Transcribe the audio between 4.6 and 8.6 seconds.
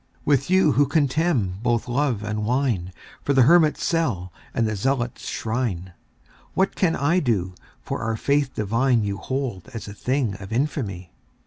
the zealot's shrine, What can I do, for our Faith